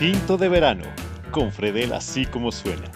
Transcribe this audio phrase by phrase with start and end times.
[0.00, 0.84] Tinto de verano,
[1.30, 2.90] con Fredel así como suena,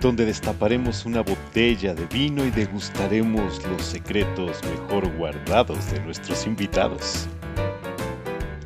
[0.00, 7.28] donde destaparemos una botella de vino y degustaremos los secretos mejor guardados de nuestros invitados.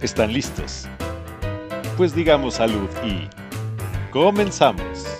[0.01, 0.89] ¿Están listos?
[1.99, 3.29] Pues digamos salud y
[4.11, 5.14] comenzamos.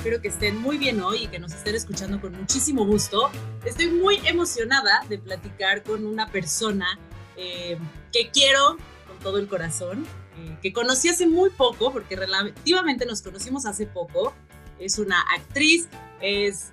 [0.00, 3.30] Espero que estén muy bien hoy y que nos estén escuchando con muchísimo gusto.
[3.66, 6.98] Estoy muy emocionada de platicar con una persona
[7.36, 7.76] eh,
[8.10, 10.06] que quiero con todo el corazón,
[10.38, 14.32] eh, que conocí hace muy poco, porque relativamente nos conocimos hace poco.
[14.78, 15.86] Es una actriz,
[16.22, 16.72] es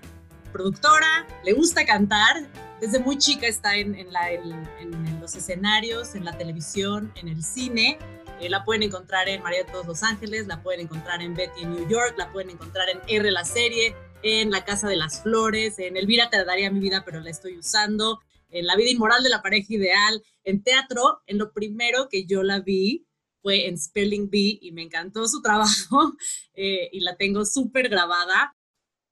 [0.54, 2.48] productora, le gusta cantar.
[2.80, 7.28] Desde muy chica está en, en, la, en, en los escenarios, en la televisión, en
[7.28, 8.00] el cine.
[8.40, 11.64] Eh, la pueden encontrar en María de todos Los Ángeles, la pueden encontrar en Betty
[11.64, 15.24] en New York, la pueden encontrar en R la serie, en La Casa de las
[15.24, 19.24] Flores, en Elvira te daría mi vida, pero la estoy usando, en La vida inmoral
[19.24, 23.08] de la pareja ideal, en teatro, en lo primero que yo la vi
[23.42, 26.16] fue en Spelling Bee y me encantó su trabajo
[26.54, 28.56] eh, y la tengo súper grabada.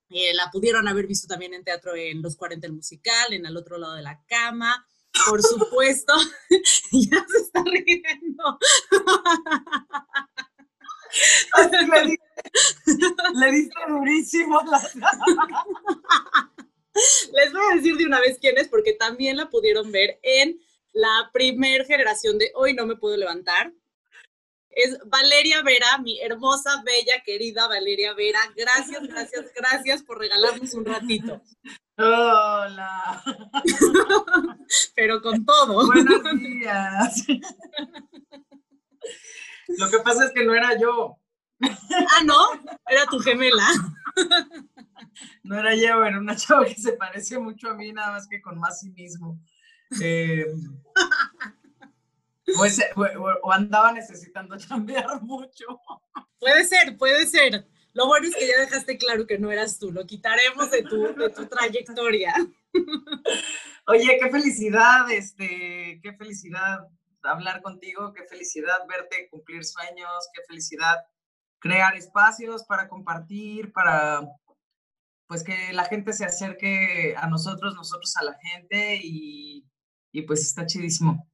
[0.09, 3.57] Eh, la pudieron haber visto también en teatro en Los 40 el musical, en Al
[3.57, 4.85] otro lado de la cama,
[5.27, 6.13] por supuesto,
[6.91, 8.59] ya se está riendo.
[11.91, 14.61] le, diste, le diste durísimo.
[14.69, 14.81] La...
[17.33, 20.59] Les voy a decir de una vez quién es, porque también la pudieron ver en
[20.93, 23.73] la primer generación de Hoy no me puedo levantar.
[24.75, 28.39] Es Valeria Vera, mi hermosa, bella, querida Valeria Vera.
[28.57, 31.41] Gracias, gracias, gracias por regalarnos un ratito.
[31.97, 33.23] Hola.
[34.95, 35.87] Pero con todo.
[35.87, 37.25] Buenos días.
[39.69, 41.21] Lo que pasa es que no era yo.
[41.61, 42.35] Ah, no,
[42.85, 43.65] era tu gemela.
[45.43, 48.41] No era yo, era una chava que se parece mucho a mí, nada más que
[48.41, 49.39] con más cinismo.
[50.01, 50.45] Eh,
[52.57, 53.01] o, ese, o,
[53.43, 55.81] o, andaba necesitando cambiar mucho.
[56.39, 57.67] Puede ser, puede ser.
[57.93, 61.15] Lo bueno es que ya dejaste claro que no eras tú, lo quitaremos de tu,
[61.15, 62.33] de tu trayectoria.
[63.87, 66.89] Oye, qué felicidad, este, qué felicidad
[67.23, 71.05] hablar contigo, qué felicidad verte cumplir sueños, qué felicidad
[71.59, 74.27] crear espacios para compartir, para
[75.27, 79.65] pues que la gente se acerque a nosotros, nosotros a la gente y,
[80.11, 81.27] y pues está chidísimo.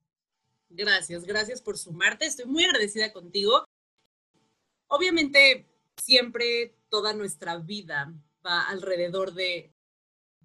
[0.73, 3.65] Gracias, gracias por sumarte, estoy muy agradecida contigo.
[4.87, 5.69] Obviamente
[6.01, 8.13] siempre toda nuestra vida
[8.45, 9.73] va alrededor de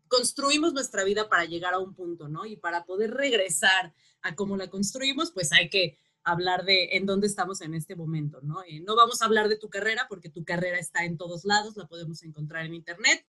[0.08, 2.44] construimos nuestra vida para llegar a un punto, ¿no?
[2.44, 7.28] Y para poder regresar a cómo la construimos, pues hay que hablar de en dónde
[7.28, 8.62] estamos en este momento, ¿no?
[8.64, 11.76] Eh, no vamos a hablar de tu carrera porque tu carrera está en todos lados,
[11.76, 13.24] la podemos encontrar en internet.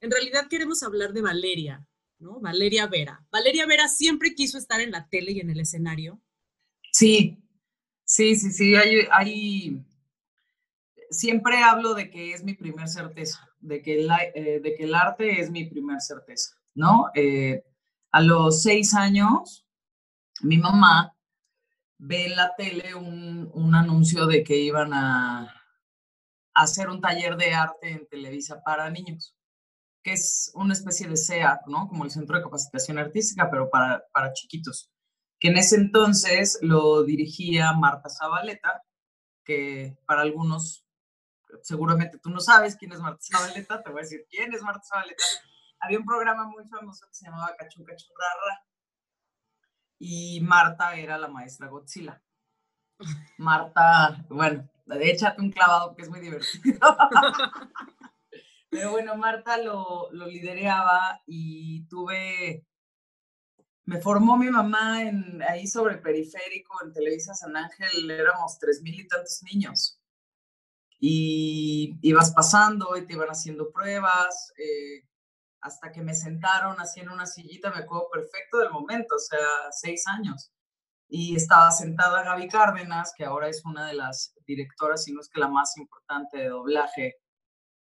[0.00, 1.86] En realidad queremos hablar de Valeria,
[2.20, 2.40] ¿no?
[2.40, 3.24] Valeria Vera.
[3.30, 6.20] Valeria Vera siempre quiso estar en la tele y en el escenario.
[6.92, 7.42] Sí,
[8.04, 9.84] sí, sí, sí, hay,
[11.10, 14.94] siempre hablo de que es mi primer certeza, de que, la, eh, de que el
[14.94, 17.06] arte es mi primer certeza, ¿no?
[17.14, 17.64] Eh,
[18.12, 19.66] a los seis años,
[20.42, 21.16] mi mamá
[21.98, 25.60] ve en la tele un, un anuncio de que iban a,
[26.54, 29.36] hacer un taller de arte en Televisa para niños,
[30.02, 31.88] que es una especie de CEA, ¿no?
[31.88, 34.90] Como el Centro de Capacitación Artística, pero para, para chiquitos,
[35.38, 38.82] que en ese entonces lo dirigía Marta Zabaleta,
[39.44, 40.86] que para algunos
[41.62, 44.82] seguramente tú no sabes quién es Marta Zabaleta, te voy a decir quién es Marta
[44.88, 45.24] Zabaleta.
[45.80, 48.64] Había un programa muy famoso que se llamaba Cachun Rara
[49.98, 52.22] y Marta era la maestra Godzilla.
[53.38, 54.68] Marta, bueno,
[55.00, 56.78] échate un clavado que es muy divertido.
[58.70, 62.64] Pero bueno, Marta lo, lideraba y tuve,
[63.84, 69.00] me formó mi mamá en, ahí sobre periférico, en Televisa San Ángel, éramos tres mil
[69.00, 70.00] y tantos niños
[71.00, 75.08] y ibas pasando y te iban haciendo pruebas, eh,
[75.62, 79.38] hasta que me sentaron así en una sillita, me acuerdo perfecto del momento, o sea,
[79.72, 80.52] seis años.
[81.08, 85.28] Y estaba sentada Gaby Cárdenas, que ahora es una de las directoras, si no es
[85.28, 87.16] que la más importante de doblaje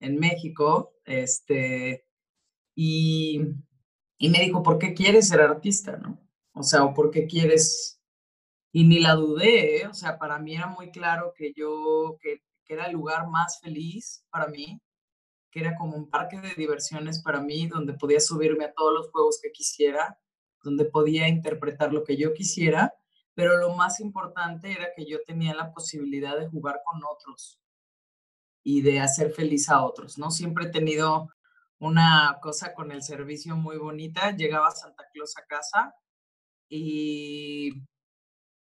[0.03, 2.07] en México, este,
[2.75, 3.41] y,
[4.19, 5.97] y me dijo, ¿por qué quieres ser artista?
[5.97, 6.21] ¿no?
[6.53, 8.01] O sea, ¿o por qué quieres?
[8.73, 9.87] Y ni la dudé, ¿eh?
[9.87, 13.61] o sea, para mí era muy claro que yo, que que era el lugar más
[13.61, 14.81] feliz para mí,
[15.51, 19.11] que era como un parque de diversiones para mí, donde podía subirme a todos los
[19.11, 20.19] juegos que quisiera,
[20.63, 22.95] donde podía interpretar lo que yo quisiera,
[23.35, 27.61] pero lo más importante era que yo tenía la posibilidad de jugar con otros.
[28.63, 30.31] Y de hacer feliz a otros, ¿no?
[30.31, 31.29] Siempre he tenido
[31.79, 34.31] una cosa con el servicio muy bonita.
[34.31, 35.95] Llegaba Santa Claus a casa
[36.69, 37.73] y,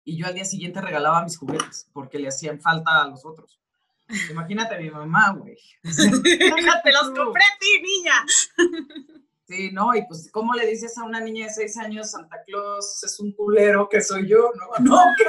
[0.05, 3.61] y yo al día siguiente regalaba mis juguetes porque le hacían falta a los otros.
[4.31, 5.57] Imagínate a mi mamá, güey.
[5.83, 8.25] Te los compré a ti, niña.
[9.49, 9.95] Sí, ¿no?
[9.95, 13.33] Y pues, ¿cómo le dices a una niña de seis años, Santa Claus es un
[13.33, 14.51] culero que soy yo?
[14.81, 15.25] No, no, ¿qué?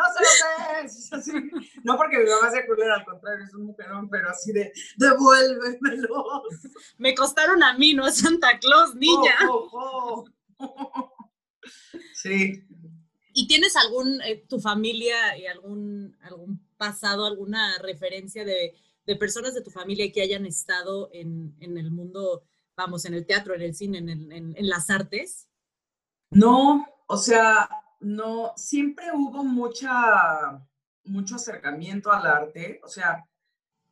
[0.00, 1.32] No se lo sé.
[1.84, 6.42] No porque mi mamá sea culera, al contrario, es un mujerón, pero así de, devuélvemelos.
[6.98, 9.36] Me costaron a mí, no a Santa Claus, niña.
[12.14, 12.64] Sí.
[13.32, 18.74] ¿Y tienes algún, eh, tu familia y algún, algún pasado, alguna referencia de
[19.10, 22.44] de personas de tu familia que hayan estado en, el mundo,
[22.76, 25.48] vamos, en el teatro, en el cine, en, las artes?
[26.30, 27.68] No, o sea,
[28.00, 30.60] no, siempre hubo mucha,
[31.04, 33.24] mucho acercamiento al arte, o sea,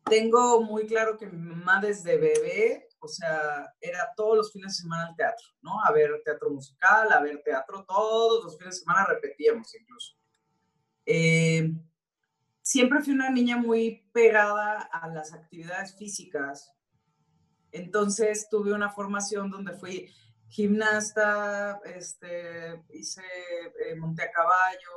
[0.04, 4.82] tengo muy claro que mi mamá desde bebé, o sea, era todos los fines de
[4.82, 5.82] semana al teatro, ¿no?
[5.84, 10.16] A ver teatro musical, a ver teatro, todos los fines de semana repetíamos incluso.
[11.04, 11.72] Eh,
[12.62, 16.72] siempre fui una niña muy pegada a las actividades físicas.
[17.70, 20.10] Entonces tuve una formación donde fui
[20.48, 23.22] gimnasta, este, hice,
[23.86, 24.90] eh, monté a caballo,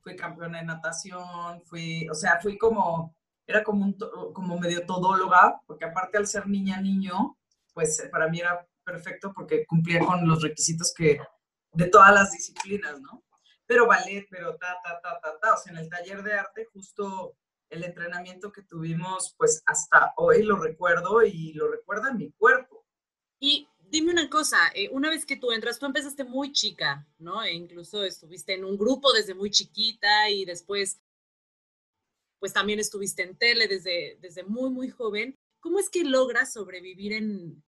[0.00, 3.16] fui campeona de natación, fui, o sea, fui como,
[3.46, 3.96] era como, un,
[4.32, 7.36] como medio todóloga, porque aparte al ser niña, niño,
[7.72, 11.18] pues para mí era perfecto porque cumplía con los requisitos que,
[11.72, 13.24] de todas las disciplinas, ¿no?
[13.66, 15.54] pero ballet, pero ta, ta, ta, ta, ta.
[15.54, 17.36] O sea, en el taller de arte, justo
[17.70, 22.84] el entrenamiento que tuvimos, pues hasta hoy lo recuerdo y lo recuerda mi cuerpo.
[23.40, 27.44] Y dime una cosa, eh, una vez que tú entras, tú empezaste muy chica, ¿no?
[27.44, 31.00] E incluso estuviste en un grupo desde muy chiquita y después,
[32.40, 35.38] pues también estuviste en tele desde, desde muy, muy joven.
[35.60, 37.62] ¿Cómo es que logras sobrevivir en,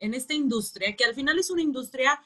[0.00, 2.18] en esta industria, que al final es una industria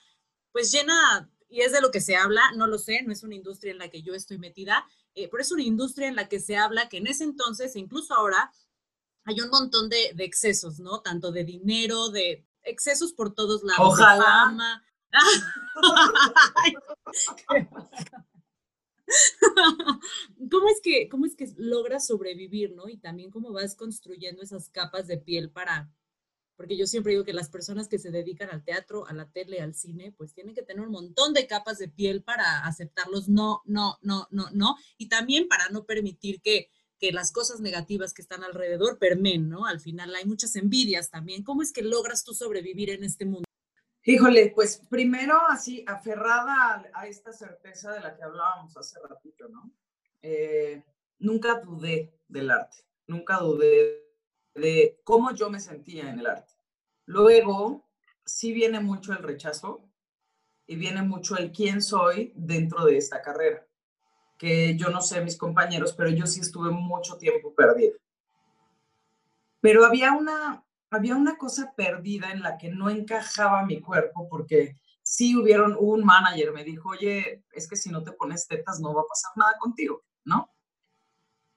[0.53, 3.35] pues llena y es de lo que se habla, no lo sé, no es una
[3.35, 6.39] industria en la que yo estoy metida, eh, pero es una industria en la que
[6.39, 8.53] se habla que en ese entonces, e incluso ahora,
[9.25, 11.01] hay un montón de, excesos, ¿no?
[11.01, 13.81] Tanto de dinero, de excesos por todos lados.
[13.81, 14.83] Ojalá.
[20.51, 22.89] ¿Cómo es, que, ¿Cómo es que logras sobrevivir, no?
[22.89, 25.91] Y también cómo vas construyendo esas capas de piel para,
[26.57, 29.61] porque yo siempre digo que las personas que se dedican al teatro, a la tele,
[29.61, 33.63] al cine, pues tienen que tener un montón de capas de piel para aceptarlos no,
[33.65, 38.23] no, no, no, no, y también para no permitir que, que las cosas negativas que
[38.23, 39.65] están alrededor permen, ¿no?
[39.67, 41.43] Al final hay muchas envidias también.
[41.43, 43.45] ¿Cómo es que logras tú sobrevivir en este mundo?
[44.05, 49.73] Híjole, pues primero así, aferrada a, esta certeza de la que hablábamos hace ratito, ¿no?
[50.23, 50.85] Eh,
[51.19, 54.05] nunca dudé del arte, nunca dudé
[54.55, 56.55] de cómo yo me sentía en el arte.
[57.07, 57.89] Luego,
[58.25, 59.91] sí viene mucho el rechazo
[60.67, 63.67] y viene mucho el quién soy dentro de esta carrera,
[64.41, 67.99] que yo no sé mis compañeros, pero yo sí estuve mucho tiempo perdido.
[69.61, 74.81] Pero había una, había una cosa perdida en la que no encajaba mi cuerpo porque
[75.03, 78.95] sí hubieron un manager, me dijo, oye, es que si no te pones tetas no
[78.95, 80.51] va a pasar nada contigo, ¿no?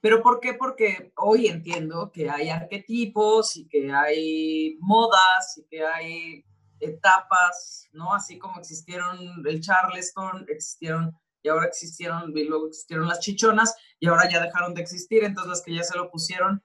[0.02, 0.54] ¿Pero por qué?
[0.54, 6.46] Porque hoy entiendo que hay arquetipos y que hay modas y que hay
[6.82, 8.14] etapas, ¿no?
[8.14, 14.08] Así como existieron el Charleston, existieron y ahora existieron, y luego existieron las chichonas y
[14.08, 16.64] ahora ya dejaron de existir, entonces las que ya se lo pusieron,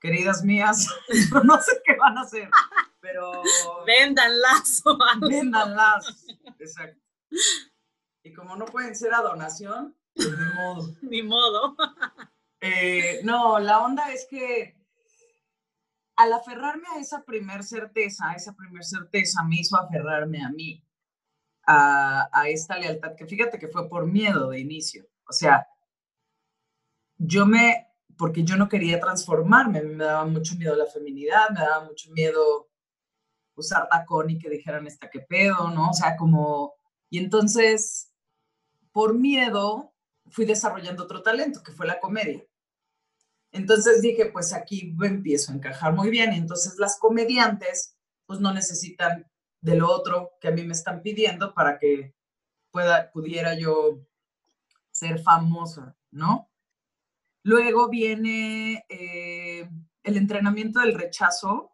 [0.00, 0.88] queridas mías,
[1.44, 2.48] no sé qué van a hacer,
[3.00, 3.42] pero...
[3.86, 4.82] Véndanlas.
[5.20, 6.26] Véndanlas,
[6.58, 7.00] exacto.
[8.22, 10.96] Y como no pueden ser a donación, pues ni modo.
[11.02, 11.76] Ni modo.
[12.60, 14.76] Eh, no, la onda es que
[16.16, 20.84] al aferrarme a esa primer certeza, esa primer certeza me hizo aferrarme a mí,
[21.70, 25.06] a, esta lealtad, que fíjate que fue por miedo de inicio.
[25.28, 25.66] O sea,
[27.16, 31.84] yo me, porque yo no quería transformarme, me daba mucho miedo la feminidad, me daba
[31.84, 32.68] mucho miedo
[33.54, 35.90] usar tacón y que dijeran esta que pedo, ¿no?
[35.90, 36.74] O sea, como,
[37.08, 38.12] y entonces,
[38.92, 39.92] por miedo,
[40.30, 42.44] fui desarrollando otro talento, que fue la comedia.
[43.52, 46.32] Entonces dije, pues aquí empiezo a encajar muy bien.
[46.32, 47.96] Y entonces las comediantes,
[48.26, 49.26] pues no necesitan
[49.60, 52.14] de lo otro que a mí me están pidiendo para que
[52.70, 54.00] pueda, pudiera yo
[54.90, 56.50] ser famosa, ¿no?
[57.42, 59.68] Luego viene eh,
[60.02, 61.72] el entrenamiento del rechazo,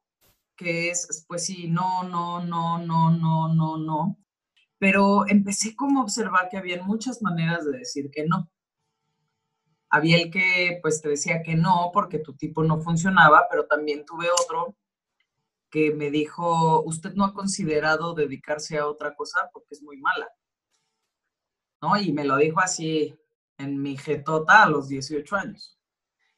[0.57, 4.19] que es, pues sí, no, no, no, no, no, no, no.
[4.79, 8.51] Pero empecé como a observar que había muchas maneras de decir que no.
[9.91, 14.05] había el que pues te decía que no porque tu tipo no funcionaba, pero también
[14.05, 14.77] tuve otro
[15.77, 20.27] que me dijo, usted no ha considerado dedicarse a otra cosa porque es muy mala.
[21.83, 22.01] ¿No?
[22.01, 23.15] Y me lo dijo así
[23.59, 25.79] en mi jetota a los 18 años.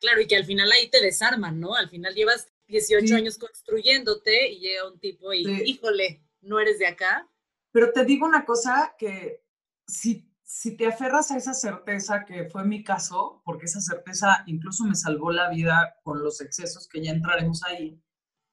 [0.01, 1.77] Claro, y que al final ahí te desarman, ¿no?
[1.77, 6.89] Al final llevas 18 años construyéndote y llega un tipo y, híjole, no eres de
[6.89, 7.31] acá.
[7.71, 9.45] Pero te digo una cosa que
[9.87, 14.83] si, si te aferras a esa certeza, que fue mi caso, porque esa certeza incluso
[14.83, 18.03] me salvó la vida con los excesos que ya entraremos ahí,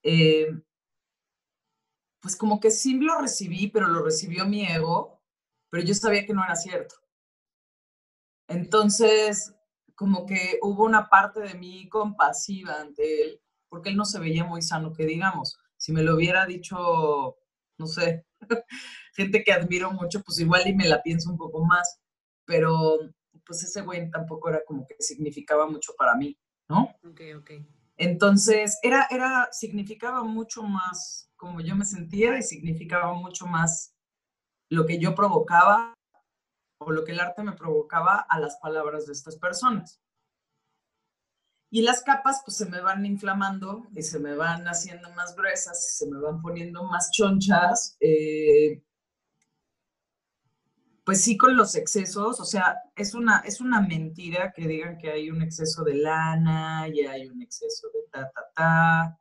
[0.04, 0.48] eh,
[2.25, 5.22] pues como que sí lo recibí, pero lo recibió mi ego,
[5.70, 6.96] pero yo sabía que no era cierto.
[8.48, 9.53] Entonces,
[9.94, 14.44] como que hubo una parte de mí compasiva ante él, porque él no se veía
[14.44, 17.38] muy sano, que digamos, si me lo hubiera dicho,
[17.77, 18.25] no sé,
[19.13, 22.00] gente que admiro mucho, pues igual y me la pienso un poco más,
[22.44, 22.98] pero
[23.46, 26.36] pues ese güey tampoco era como que significaba mucho para mí,
[26.70, 26.89] ¿no?
[27.03, 27.51] Ok, ok.
[27.97, 33.93] Entonces, era, era, significaba mucho más como yo me sentía y significaba mucho más
[34.69, 35.93] lo que yo provocaba
[36.79, 40.01] o lo que el arte me provocaba a las palabras de estas personas.
[41.71, 45.85] Y las capas pues se me van inflamando y se me van haciendo más gruesas
[45.85, 47.97] y se me van poniendo más chonchas.
[47.99, 48.81] Eh,
[51.05, 55.12] pues sí con los excesos, o sea, es una, es una mentira que digan que
[55.12, 59.17] hay un exceso de lana y hay un exceso de ta, ta, ta.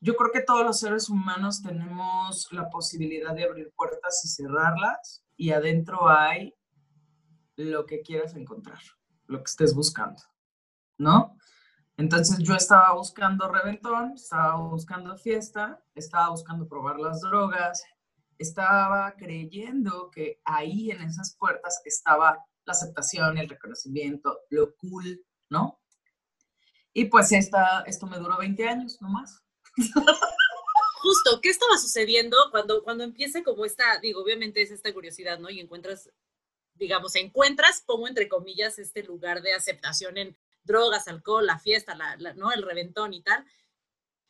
[0.00, 5.22] Yo creo que todos los seres humanos tenemos la posibilidad de abrir puertas y cerrarlas
[5.36, 6.54] y adentro hay
[7.56, 8.80] lo que quieras encontrar,
[9.26, 10.22] lo que estés buscando,
[10.96, 11.36] ¿no?
[11.98, 17.84] Entonces yo estaba buscando reventón, estaba buscando fiesta, estaba buscando probar las drogas,
[18.40, 25.78] estaba creyendo que ahí en esas puertas estaba la aceptación, el reconocimiento, lo cool, ¿no?
[26.94, 29.42] Y pues esta, esto me duró 20 años nomás.
[31.02, 35.50] Justo, ¿qué estaba sucediendo cuando, cuando empieza como esta, digo, obviamente es esta curiosidad, ¿no?
[35.50, 36.10] Y encuentras,
[36.74, 42.16] digamos, encuentras, pongo entre comillas, este lugar de aceptación en drogas, alcohol, la fiesta, la,
[42.34, 42.52] ¿no?
[42.52, 43.44] El reventón y tal.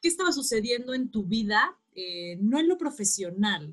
[0.02, 3.72] ¿Qué estaba sucediendo en tu vida, eh, no en lo profesional,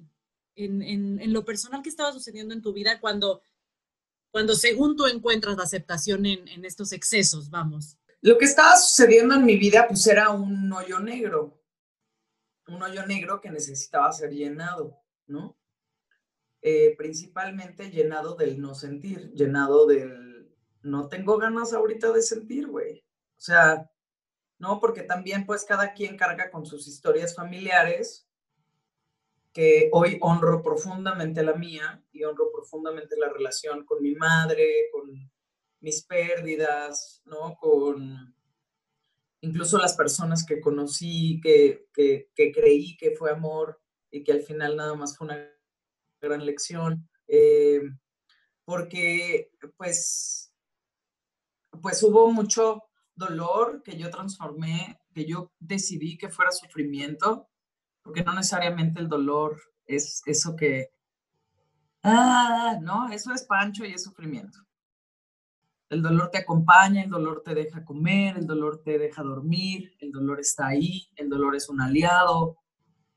[0.58, 3.42] en, en, lo personal, qué estaba sucediendo en tu vida cuando,
[4.32, 7.98] cuando según tú encuentras la aceptación en, en estos excesos, vamos?
[8.22, 11.62] Lo que estaba sucediendo en mi vida, pues era un hoyo negro,
[12.68, 15.58] un hoyo negro que necesitaba ser llenado, ¿no?
[16.62, 23.06] Eh, principalmente llenado del no sentir, llenado del no tengo ganas ahorita de sentir, güey.
[23.38, 23.90] O sea,
[24.58, 24.80] ¿no?
[24.80, 28.27] Porque también pues cada quien carga con sus historias familiares,
[29.58, 35.32] que hoy honro profundamente la mía y honro profundamente la relación con mi madre, con
[35.80, 37.58] mis pérdidas, ¿no?
[37.58, 38.36] Con
[39.42, 44.76] incluso las personas que conocí, que, que, creí que fue amor y que al final
[44.76, 45.52] nada más fue una
[46.22, 47.10] gran lección.
[47.28, 47.82] Eh,
[48.64, 50.54] porque pues,
[51.82, 52.84] pues hubo mucho
[53.16, 57.50] dolor que yo transformé, que yo decidí que fuera sufrimiento,
[58.08, 60.92] porque no necesariamente el dolor es eso que,
[62.04, 64.60] ah, no, eso es pancho y es sufrimiento.
[65.90, 70.14] El dolor te acompaña, el dolor te deja comer, el dolor te deja dormir, el
[70.14, 72.56] dolor está ahí, el dolor es un aliado.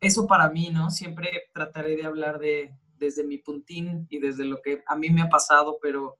[0.01, 0.91] Eso para mí, ¿no?
[0.91, 5.23] Siempre trataré de hablar de desde mi puntín y desde lo que a mí me
[5.23, 6.19] ha pasado, pero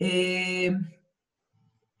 [0.00, 0.72] eh,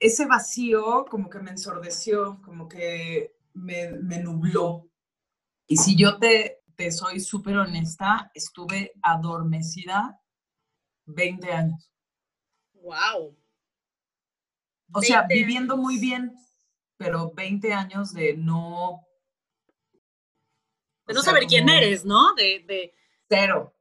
[0.00, 4.89] ese vacío como que me ensordeció, como que me, me nubló.
[5.70, 10.20] Y si yo te, te soy súper honesta, estuve adormecida
[11.04, 11.92] 20 años.
[12.72, 13.38] Wow.
[14.92, 16.34] O sea, viviendo muy bien,
[16.96, 19.06] pero 20 años de no.
[21.06, 22.34] De no saber quién eres, ¿no?
[22.34, 22.92] De, de.
[23.28, 23.72] Cero.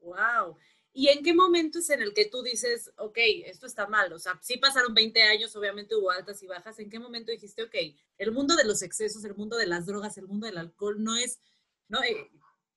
[0.00, 0.58] Wow.
[0.94, 4.12] ¿Y en qué momento es en el que tú dices, ok, esto está mal?
[4.12, 6.78] O sea, sí pasaron 20 años, obviamente hubo altas y bajas.
[6.78, 7.74] ¿En qué momento dijiste, ok,
[8.18, 11.16] el mundo de los excesos, el mundo de las drogas, el mundo del alcohol no
[11.16, 11.40] es,
[11.88, 12.02] ¿no?
[12.02, 12.30] Eh,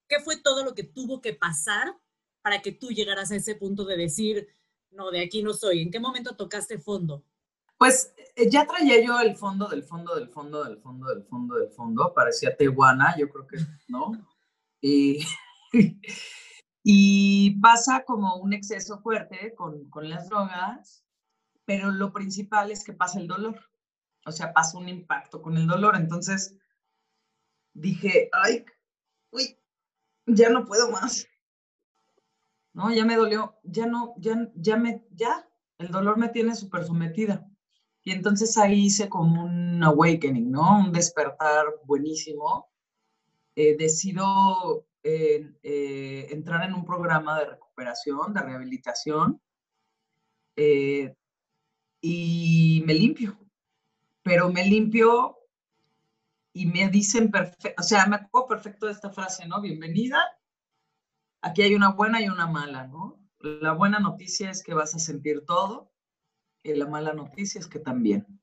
[0.08, 1.98] ¿Qué fue todo lo que tuvo que pasar
[2.42, 4.48] para que tú llegaras a ese punto de decir,
[4.92, 5.82] no, de aquí no soy.
[5.82, 7.24] ¿En qué momento tocaste fondo?
[7.78, 11.56] Pues eh, ya traía yo el fondo del fondo del fondo del fondo del fondo
[11.56, 13.58] del fondo, parecía tehuana, yo creo que,
[13.88, 14.12] ¿no?
[14.80, 15.26] Y,
[16.88, 21.04] y pasa como un exceso fuerte con, con las drogas,
[21.66, 23.60] pero lo principal es que pasa el dolor,
[24.24, 25.96] o sea, pasa un impacto con el dolor.
[25.96, 26.56] Entonces
[27.74, 28.66] dije, ay,
[29.32, 29.58] uy,
[30.28, 31.28] ya no puedo más.
[32.74, 32.94] ¿no?
[32.94, 35.50] Ya me dolió, ya no, ya, ya me, ya,
[35.80, 37.50] el dolor me tiene súper sometida.
[38.04, 40.82] Y entonces ahí hice como un awakening, ¿no?
[40.82, 42.70] Un despertar buenísimo.
[43.56, 49.40] Eh, decido eh, eh, entrar en un programa de recuperación, de rehabilitación,
[52.02, 53.38] y me limpio.
[54.24, 55.38] Pero me limpio
[56.54, 59.62] y me dicen perfecto, o sea, me acuerdo perfecto de esta frase, ¿no?
[59.62, 60.24] Bienvenida.
[61.42, 63.20] Aquí hay una buena y una mala, ¿no?
[63.42, 65.92] La buena noticia es que vas a sentir todo
[66.64, 68.35] y la mala noticia es que también.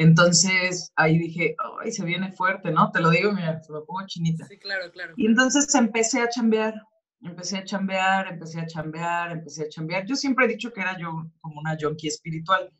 [0.00, 2.90] Entonces ahí dije, ay, se viene fuerte, ¿no?
[2.90, 4.46] Te lo digo, mira, se me pongo chinita.
[4.46, 5.12] Sí, claro, claro.
[5.14, 6.72] Y entonces empecé a chambear,
[7.20, 10.06] empecé a chambear, empecé a chambear, empecé a chambear.
[10.06, 12.72] Yo siempre he dicho que era yo como una junkie espiritual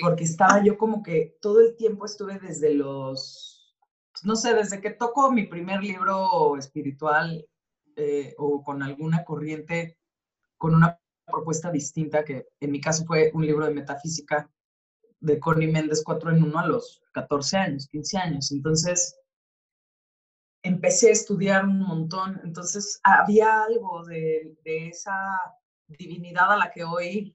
[0.00, 3.74] porque estaba yo como que todo el tiempo estuve desde los,
[4.22, 7.44] no sé, desde que toco mi primer libro espiritual
[7.96, 9.98] eh, o con alguna corriente,
[10.56, 14.48] con una propuesta distinta, que en mi caso fue un libro de metafísica
[15.24, 18.52] de Connie Méndez 4 en 1 a los 14 años, 15 años.
[18.52, 19.18] Entonces,
[20.62, 22.40] empecé a estudiar un montón.
[22.44, 25.16] Entonces, había algo de, esa
[25.86, 27.34] divinidad a la que hoy,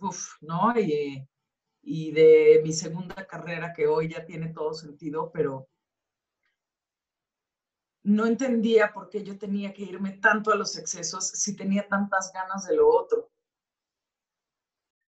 [0.00, 0.78] uff, ¿no?
[0.78, 1.24] Y,
[1.82, 5.68] y de mi segunda carrera, que hoy ya tiene todo sentido, pero
[8.02, 12.32] no entendía por qué yo tenía que irme tanto a los excesos si tenía tantas
[12.32, 13.29] ganas de lo otro.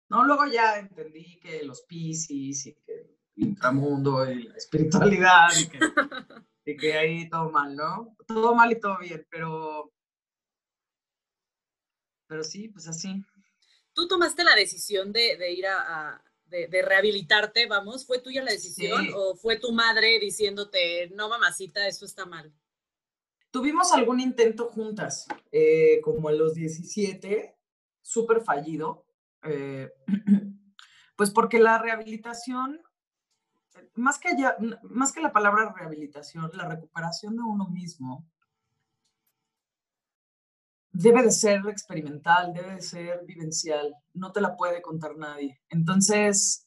[0.09, 5.69] No, luego ya entendí que los piscis y que el inframundo y la espiritualidad y
[5.69, 5.79] que,
[6.65, 8.17] y que ahí todo mal, ¿no?
[8.27, 9.93] Todo mal y todo bien, pero,
[12.27, 13.23] pero sí, pues así.
[13.93, 19.09] Tú tomaste la decisión de, de ir a, de, rehabilitarte, vamos, ¿fue tuya la decisión
[19.15, 22.52] o fue tu madre diciéndote, no mamacita, eso está mal?
[23.50, 27.56] Tuvimos algún intento juntas, eh, como en los 17,
[28.02, 29.06] súper fallido,
[29.43, 29.91] eh,
[31.17, 32.81] pues porque la rehabilitación,
[33.95, 34.31] más que,
[34.83, 38.27] más que la palabra rehabilitación, la recuperación de uno mismo
[40.91, 45.61] debe de ser experimental, debe de ser vivencial, no te la puede contar nadie.
[45.69, 46.67] Entonces,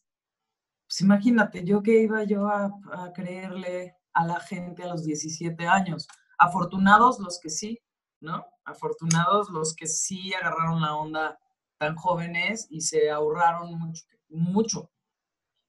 [0.88, 2.72] pues imagínate, yo que iba yo a,
[3.14, 6.08] creerle a la gente a los 17 años.
[6.38, 7.80] Afortunados los que sí,
[8.20, 8.46] ¿no?
[8.66, 11.40] Afortunados los que sí agarraron la onda
[11.82, 14.92] tan jóvenes y se ahorraron mucho, mucho.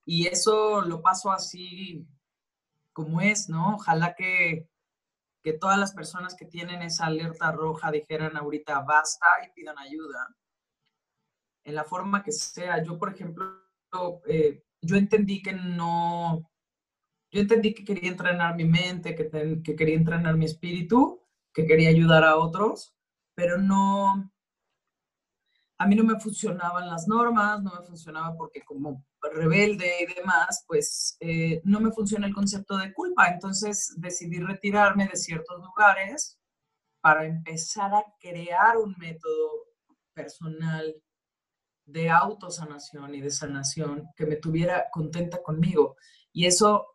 [0.05, 2.07] Y eso lo paso así
[2.92, 3.77] como es, ¿no?
[3.77, 4.68] Ojalá que
[5.42, 10.29] que todas las personas que tienen esa alerta roja dijeran ahorita basta y pidan ayuda,
[11.64, 12.83] en la forma que sea.
[12.83, 13.61] Yo, por ejemplo,
[14.27, 16.48] eh, yo entendí que no,
[17.31, 19.29] yo entendí que quería entrenar mi mente, que,
[19.62, 21.20] que quería entrenar mi espíritu,
[21.53, 22.94] que quería ayudar a otros,
[23.35, 24.31] pero no,
[25.83, 30.64] a mí no me funcionaban las normas, no me funcionaba porque como rebelde y demás,
[30.68, 33.29] pues eh, no me funciona el concepto de culpa.
[33.29, 36.38] Entonces decidí retirarme de ciertos lugares
[37.01, 39.66] para empezar a crear un método
[40.14, 40.95] personal
[41.85, 45.97] de autosanación y de sanación que me tuviera contenta conmigo.
[46.33, 46.87] Y eso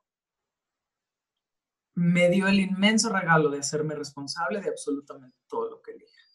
[1.94, 6.27] me dio el inmenso regalo de hacerme responsable de absolutamente todo lo que dije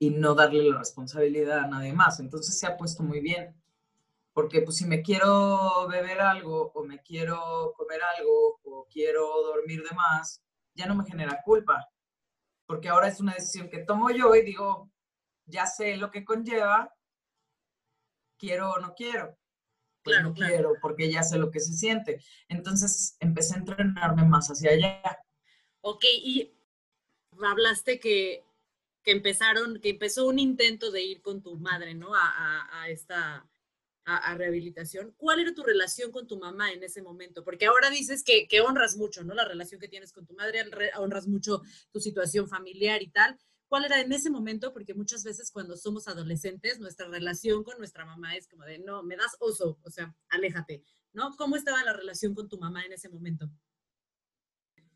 [0.00, 2.18] y no darle la responsabilidad a nadie más.
[2.18, 3.54] Entonces se ha puesto muy bien
[4.32, 9.82] porque pues si me quiero beber algo o me quiero comer algo o quiero dormir
[9.82, 10.42] de más,
[10.74, 11.88] ya no me genera culpa,
[12.64, 14.90] porque ahora es una decisión que tomo yo y digo,
[15.44, 16.94] ya sé lo que conlleva,
[18.38, 19.36] quiero o no quiero.
[20.02, 22.22] Pues no quiero, porque ya sé lo que se siente.
[22.48, 25.22] Entonces empecé a entrenarme más hacia allá.
[25.82, 26.50] Ok, y
[27.42, 28.42] hablaste que,
[29.02, 32.10] que empezaron, que empezó un intento de ir con tu madre, ¿no?
[32.14, 33.48] a esta
[34.04, 37.44] a, rehabilitación, ¿cuál era tu relación con tu mamá en ese momento?
[37.44, 39.34] Porque ahora dices que, que honras mucho, ¿no?
[39.34, 40.64] La relación que tienes con tu madre,
[40.96, 43.38] honras mucho tu situación familiar y tal.
[43.68, 44.72] ¿Cuál era en ese momento?
[44.72, 49.02] Porque muchas veces cuando somos adolescentes, nuestra relación con nuestra mamá es como de, no,
[49.02, 50.82] me das oso, o sea, aléjate,
[51.12, 51.36] ¿no?
[51.36, 53.48] ¿Cómo estaba la relación con tu mamá en ese momento?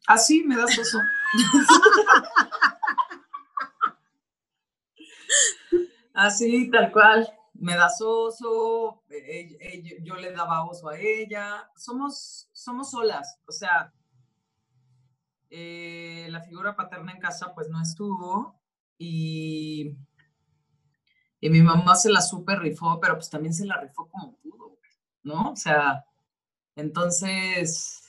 [0.07, 0.99] Así, me das oso.
[6.15, 12.49] Así, tal cual me das oso, eh, eh, yo le daba oso a ella, somos,
[12.53, 13.93] somos solas, o sea,
[15.51, 18.61] eh, la figura paterna en casa pues no estuvo
[18.99, 19.97] y,
[21.41, 24.79] y mi mamá se la super rifó, pero pues también se la rifó como pudo,
[25.23, 25.53] ¿no?
[25.53, 26.05] O sea,
[26.75, 28.04] entonces,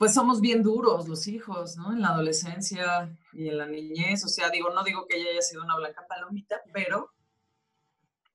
[0.00, 1.92] pues somos bien duros los hijos, ¿no?
[1.92, 4.24] En la adolescencia y en la niñez.
[4.24, 7.10] O sea, digo, no digo que ella haya sido una blanca palomita, pero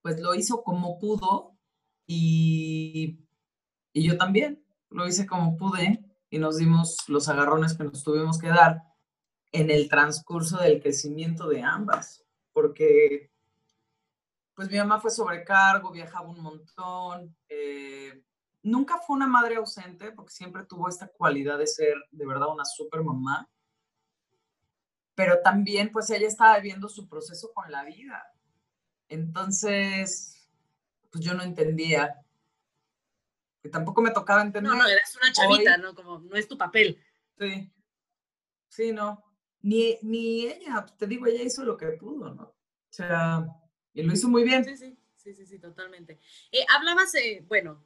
[0.04, 1.58] pues lo hizo como pudo
[2.06, 3.18] y,
[3.94, 8.38] y yo también lo hice como pude y nos dimos los agarrones que nos tuvimos
[8.38, 8.84] que dar
[9.52, 12.24] en el transcurso del crecimiento de ambas,
[12.54, 13.32] porque
[14.54, 18.22] pues mi mamá fue sobrecargo, viajaba un montón, eh,
[18.66, 22.66] nunca fue una madre ausente porque siempre tuvo esta cualidad de ser de verdad una
[22.66, 23.48] super mamá,
[25.14, 28.26] pero también pues ella estaba viviendo su proceso con la vida.
[29.08, 30.50] Entonces,
[31.12, 32.20] pues yo no entendía.
[33.64, 34.72] Y tampoco me tocaba entender.
[34.72, 35.94] No, no, eres una chavita, ¿no?
[35.94, 37.00] Como no es tu papel.
[37.40, 37.72] Sí.
[38.68, 39.24] Sí, no.
[39.62, 42.44] Ni, ni ella, te digo, ella hizo lo que pudo, ¿no?
[42.44, 42.56] O
[42.90, 43.48] sea,
[43.94, 44.66] y lo hizo muy bien.
[44.66, 46.20] Sí, sí, sí, sí, sí totalmente.
[46.52, 47.84] Eh, hablabas, eh, bueno,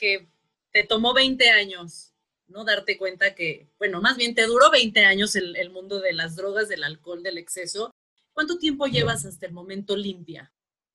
[0.00, 0.28] que
[0.72, 2.14] te tomó 20 años,
[2.48, 2.64] ¿no?
[2.64, 6.36] Darte cuenta que, bueno, más bien te duró 20 años el, el mundo de las
[6.36, 7.94] drogas, del alcohol, del exceso.
[8.32, 10.52] ¿Cuánto tiempo llevas hasta el momento limpia?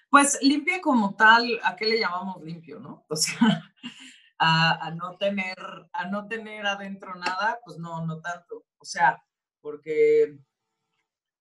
[0.10, 3.06] Pues limpia como tal, ¿a qué le llamamos limpio, no?
[3.08, 3.38] O sea,
[4.40, 5.58] a, a, no tener,
[5.94, 8.66] a no tener adentro nada, pues no, no tanto.
[8.78, 9.24] O sea,
[9.62, 10.40] porque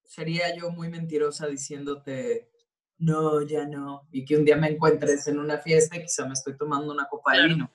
[0.05, 2.51] sería yo muy mentirosa diciéndote,
[2.99, 6.33] no, ya no, y que un día me encuentres en una fiesta y quizá me
[6.33, 7.71] estoy tomando una copa de vino.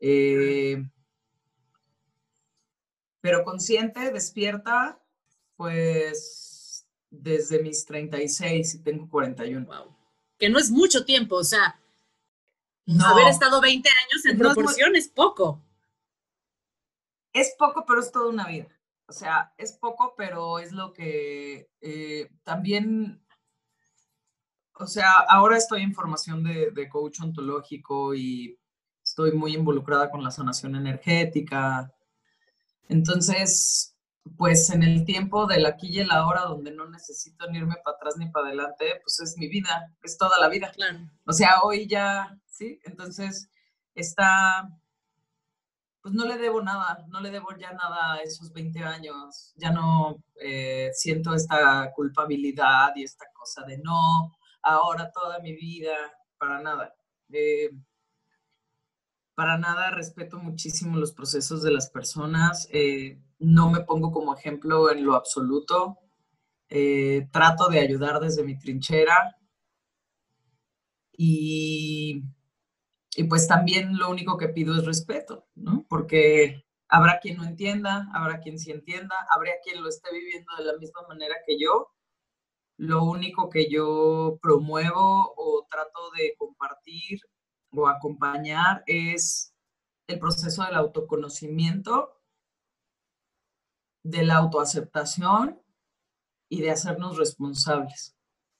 [0.00, 0.82] Eh,
[3.20, 5.00] pero consciente, despierta,
[5.56, 9.66] pues desde mis 36 y tengo 41.
[9.66, 9.96] Wow.
[10.38, 11.80] Que no es mucho tiempo, o sea,
[13.04, 15.62] haber estado 20 años en proporción es, poco.
[17.32, 18.68] Es poco, pero es toda una vida.
[19.08, 23.25] O sea, es poco, pero es lo que eh, también
[24.78, 28.58] o sea, ahora estoy en formación de, de, coach ontológico y
[29.02, 31.92] estoy muy involucrada con la sanación energética.
[32.88, 33.96] Entonces,
[34.36, 37.96] pues en el tiempo del aquí y el ahora, donde no necesito ni irme para
[37.96, 40.70] atrás ni para adelante, pues es mi vida, es toda la vida.
[40.72, 40.98] Claro.
[41.24, 42.80] O sea, hoy ya, ¿sí?
[42.84, 43.48] Entonces,
[43.94, 44.68] está,
[46.02, 49.70] pues no le debo nada, no le debo ya nada a esos 20 años, ya
[49.70, 54.32] no eh, siento esta culpabilidad y esta cosa de no,
[54.66, 55.94] ahora toda mi vida,
[56.38, 56.94] para nada.
[57.32, 57.70] Eh,
[59.34, 64.90] para nada respeto muchísimo los procesos de las personas, eh, no me pongo como ejemplo
[64.90, 65.98] en lo absoluto,
[66.68, 69.36] eh, trato de ayudar desde mi trinchera
[71.12, 72.22] y,
[73.14, 75.86] y, pues también lo único que pido es respeto, ¿no?
[75.88, 80.64] Porque habrá quien no entienda, habrá quien sí entienda, habrá quien lo esté viviendo de
[80.64, 81.95] la misma manera que yo
[82.76, 87.20] lo único que yo promuevo o trato de compartir
[87.72, 89.54] o acompañar es
[90.06, 92.20] el proceso del autoconocimiento,
[94.04, 95.60] de la autoaceptación
[96.48, 98.14] y de hacernos responsables.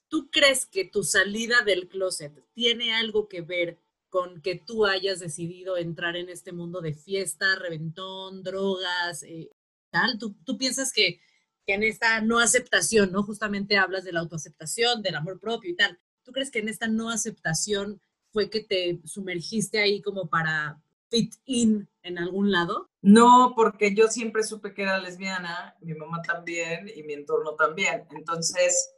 [0.08, 5.20] ¿Tú crees que tu salida del closet tiene algo que ver con que tú hayas
[5.20, 9.50] decidido entrar en este mundo de fiesta, reventón, drogas, eh,
[9.90, 10.18] tal?
[10.18, 11.20] ¿Tú, ¿Tú piensas que
[11.66, 13.22] que en esta no aceptación, ¿no?
[13.22, 15.98] Justamente hablas de la autoaceptación, del amor propio y tal.
[16.22, 18.00] ¿Tú crees que en esta no aceptación
[18.32, 22.90] fue que te sumergiste ahí como para fit in en algún lado?
[23.02, 28.06] No, porque yo siempre supe que era lesbiana, mi mamá también y mi entorno también.
[28.10, 28.92] Entonces,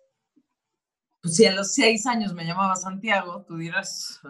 [1.22, 4.20] pues si a los seis años me llamaba Santiago, tú dirás,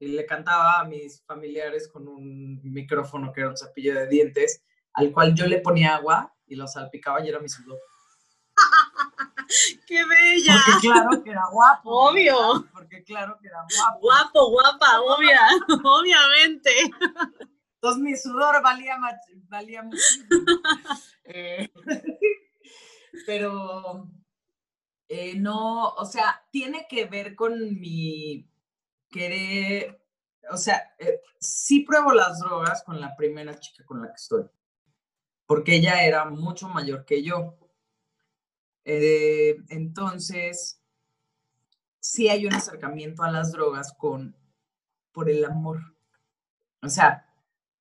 [0.00, 4.62] y le cantaba a mis familiares con un micrófono que era un cepillo de dientes,
[4.92, 7.78] al cual yo le ponía agua y lo salpicaba y era mi sudor.
[9.86, 10.56] ¡Qué bella!
[10.64, 11.90] Porque claro que era guapo.
[11.90, 12.68] Obvio.
[12.72, 14.00] Porque claro que era guapo.
[14.00, 15.40] Guapo, guapa, obvia,
[15.84, 16.70] obviamente.
[17.74, 18.96] Entonces mi sudor valía,
[19.48, 20.26] valía muchísimo.
[21.26, 21.72] Eh,
[23.24, 24.10] pero
[25.08, 28.46] eh, no, o sea, tiene que ver con mi
[29.08, 30.02] querer,
[30.50, 34.44] o sea, eh, sí pruebo las drogas con la primera chica con la que estoy
[35.46, 37.56] porque ella era mucho mayor que yo.
[38.84, 40.80] Eh, entonces,
[42.00, 44.36] sí hay un acercamiento a las drogas con,
[45.12, 45.80] por el amor.
[46.82, 47.26] O sea,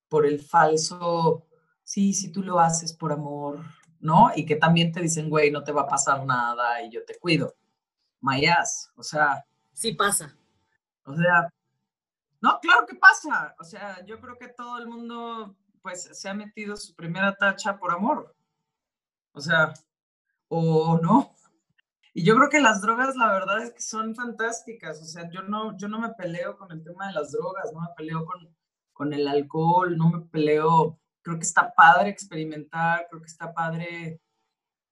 [0.08, 1.45] por el falso,
[1.84, 3.60] sí, si tú lo haces por amor,
[3.99, 4.32] ¿no?
[4.36, 7.17] Y que también te dicen, güey, no te va a pasar nada y yo te
[7.19, 7.56] cuido.
[8.21, 9.45] Mayas, o sea.
[9.73, 10.38] Sí pasa.
[11.06, 11.49] O sea,
[12.41, 13.56] no, claro que pasa.
[13.60, 17.78] O sea, yo creo que todo el mundo pues se ha metido su primera tacha
[17.78, 18.36] por amor.
[19.34, 19.74] O sea,
[20.48, 21.36] o no.
[22.13, 25.02] Y yo creo que las drogas, la verdad es que son fantásticas.
[25.02, 27.82] O sea, yo no, yo no me peleo con el tema de las drogas, no
[27.82, 28.56] me peleo con,
[28.93, 34.22] con el alcohol, no me peleo creo que está padre experimentar, creo que está padre.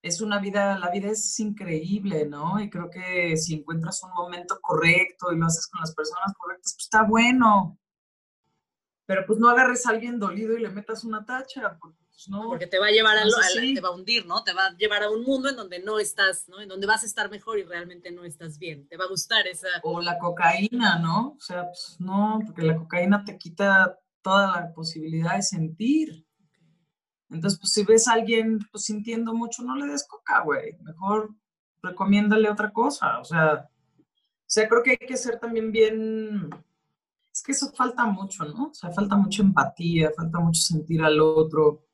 [0.02, 2.60] Es una vida, la vida es increíble, ¿no?
[2.60, 6.74] Y creo que si encuentras un momento correcto y lo haces con las personas correctas,
[6.74, 7.78] pues está bueno.
[9.06, 12.50] Pero pues no agarres a alguien dolido y le metas una tacha, porque pues no.
[12.50, 14.44] Porque te va a llevar a, lo, te va a hundir, ¿no?
[14.44, 16.62] Te va a llevar a un mundo en donde no estás, ¿no?
[16.62, 18.88] En donde vas a estar mejor y realmente no estás bien.
[18.88, 19.68] Te va a gustar esa.
[19.84, 21.36] O la cocaína, ¿no?
[21.38, 26.26] O sea, pues no, porque la cocaína te quita toda la posibilidad de sentir.
[27.30, 30.78] Entonces, pues si ves a alguien pues, sintiendo mucho, no le des coca, güey.
[30.82, 31.34] Mejor
[31.82, 33.20] recomiéndale otra cosa.
[33.20, 33.68] O sea,
[34.52, 36.50] o sea, creo que hay que ser también bien.
[37.34, 38.67] Es que eso falta mucho, ¿no?
[38.67, 41.88] O sea, falta mucha empatía, falta mucho sentir al otro,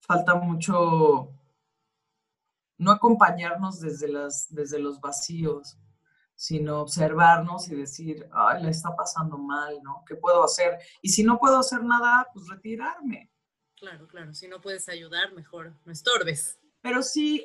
[0.00, 1.34] falta mucho
[2.78, 5.76] no acompañarnos desde, las, desde los vacíos,
[6.36, 10.04] sino observarnos y decir, ay, le está pasando mal, ¿no?
[10.06, 10.78] ¿Qué puedo hacer?
[11.02, 13.32] Y si no puedo hacer nada, pues retirarme.
[13.74, 14.32] Claro, claro.
[14.34, 16.58] Si no puedes ayudar, mejor no estorbes.
[16.80, 17.44] Pero sí,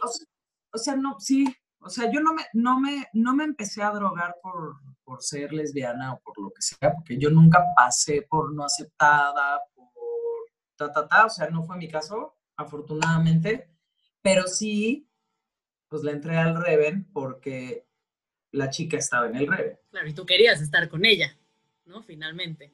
[0.72, 1.46] o sea, no, sí.
[1.84, 5.52] O sea, yo no me, no me, no me empecé a drogar por, por ser
[5.52, 9.90] lesbiana o por lo que sea, porque yo nunca pasé por no aceptada, por
[10.76, 11.26] ta, ta, ta.
[11.26, 13.70] O sea, no fue mi caso, afortunadamente.
[14.22, 15.10] Pero sí,
[15.90, 17.86] pues le entré al Reven porque
[18.52, 19.80] la chica estaba en el Reven.
[19.92, 21.38] Claro, y tú querías estar con ella,
[21.86, 22.02] ¿no?
[22.02, 22.74] Finalmente.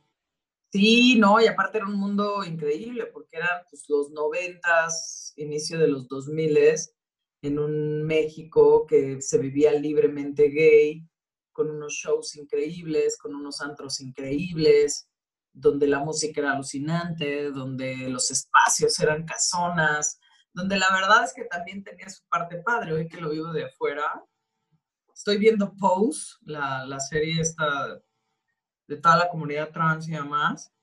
[0.72, 5.88] Sí, no, y aparte era un mundo increíble porque eran pues, los noventas, inicio de
[5.88, 6.96] los dos miles,
[7.42, 11.08] en un México que se vivía libremente gay,
[11.52, 15.10] con unos shows increíbles, con unos antros increíbles,
[15.52, 20.20] donde la música era alucinante, donde los espacios eran casonas,
[20.54, 23.66] donde la verdad es que también tenía su parte padre, hoy que lo vivo de
[23.66, 24.24] afuera.
[25.14, 28.02] Estoy viendo Pose, la, la serie esta
[28.88, 30.74] de toda la comunidad trans y demás.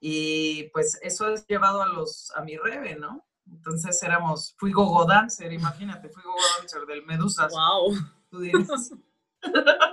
[0.00, 3.27] Y pues eso es llevado a los a mi rebe, ¿no?
[3.50, 7.52] Entonces éramos, fui gogo dancer, imagínate, fui gogo dancer del Medusas.
[7.52, 7.94] Wow.
[8.30, 8.92] Tú dices.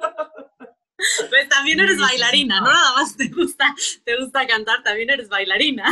[1.29, 5.85] Pues también eres bailarina, no nada más te gusta, te gusta cantar, también eres bailarina.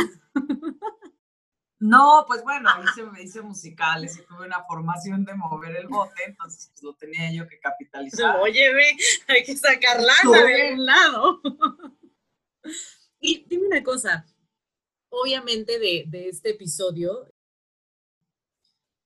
[1.78, 6.70] No, pues bueno, hice, hice musicales y tuve una formación de mover el bote, entonces
[6.72, 8.40] pues lo tenía yo que capitalizar.
[8.40, 8.96] Oye, ve,
[9.28, 11.42] hay que sacar lana de algún lado.
[13.20, 14.24] y dime una cosa,
[15.10, 17.26] obviamente de, de este episodio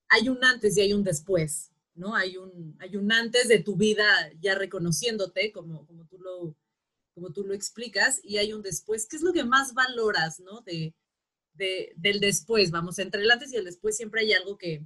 [0.09, 2.15] hay un antes y hay un después, ¿no?
[2.15, 4.05] Hay un, hay un antes de tu vida
[4.41, 6.55] ya reconociéndote, como, como, tú lo,
[7.13, 9.07] como tú lo explicas, y hay un después.
[9.07, 10.61] ¿Qué es lo que más valoras, ¿no?
[10.61, 10.93] De,
[11.53, 14.81] del después, vamos, entre el antes y el después siempre hay algo que,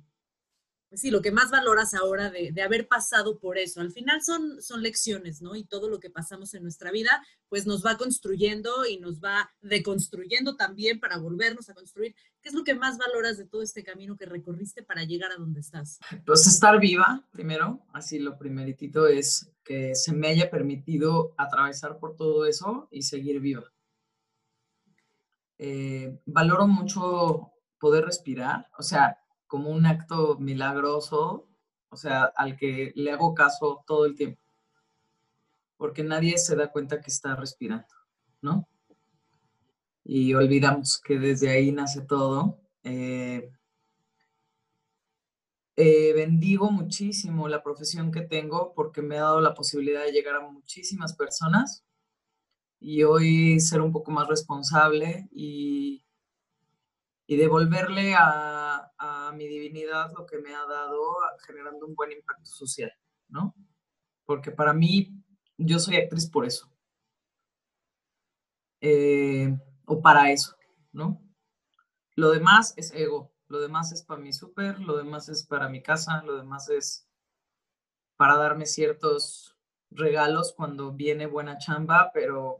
[0.96, 3.82] sí, lo que más valoras ahora de, de, haber pasado por eso.
[3.82, 5.56] Al final son, son lecciones, ¿no?
[5.56, 9.52] Y todo lo que pasamos en nuestra vida, pues nos va construyendo y nos va
[9.62, 12.16] deconstruyendo también para volvernos a construir.
[12.42, 15.38] ¿Qué es lo que más valoras de todo este camino que recorriste para llegar a
[15.38, 16.00] donde estás?
[16.26, 22.16] Pues estar viva, primero, así lo primeritito es que se me haya permitido atravesar por
[22.16, 23.72] todo eso y seguir viva.
[25.58, 29.23] Eh, valoro mucho poder respirar, o sea,
[29.54, 31.48] como un acto milagroso,
[31.89, 34.42] o sea, al que le hago caso todo el tiempo,
[35.78, 37.86] porque nadie se da cuenta que está respirando,
[38.42, 38.68] ¿no?
[40.04, 42.63] Y olvidamos que desde ahí nace todo.
[42.82, 43.52] Eh,
[45.76, 50.38] eh, bendigo muchísimo la profesión que tengo porque me ha dado la posibilidad de llegar
[50.38, 51.86] a muchísimas personas
[52.80, 56.04] y hoy ser un poco más responsable y,
[57.28, 61.02] y devolverle a, a, mi divinidad lo que me ha dado
[61.46, 62.91] generando un buen impacto social,
[63.30, 63.56] ¿no?
[64.26, 65.12] Porque para mí,
[65.58, 66.72] yo soy actriz por eso.
[68.82, 70.56] Eh, o para eso,
[70.91, 71.22] ¿no?
[72.15, 75.82] Lo demás es ego, lo demás es para mi súper, lo demás es para mi
[75.82, 77.08] casa, lo demás es
[78.17, 79.58] para darme ciertos
[79.89, 82.60] regalos cuando viene buena chamba, pero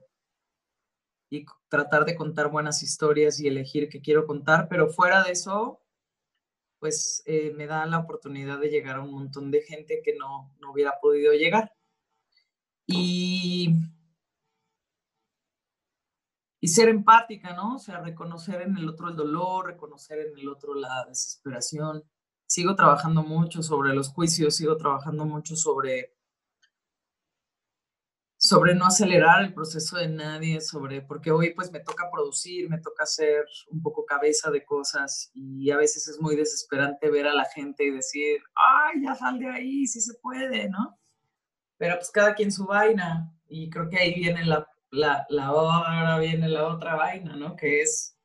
[1.30, 5.82] y tratar de contar buenas historias y elegir qué quiero contar, pero fuera de eso,
[6.84, 10.54] pues eh, me da la oportunidad de llegar a un montón de gente que no,
[10.60, 11.72] no hubiera podido llegar.
[12.86, 13.74] Y,
[16.60, 17.76] y ser empática, ¿no?
[17.76, 22.04] O sea, reconocer en el otro el dolor, reconocer en el otro la desesperación.
[22.46, 26.18] Sigo trabajando mucho sobre los juicios, sigo trabajando mucho sobre
[28.44, 32.78] sobre no acelerar el proceso de nadie, sobre, porque hoy pues me toca producir, me
[32.78, 37.34] toca ser un poco cabeza de cosas y a veces es muy desesperante ver a
[37.34, 41.00] la gente y decir, ay, ya sal de ahí, sí se puede, ¿no?
[41.78, 46.20] Pero pues cada quien su vaina y creo que ahí viene la, la, la ahora
[46.20, 47.56] viene la otra vaina, ¿no?
[47.56, 48.18] Que es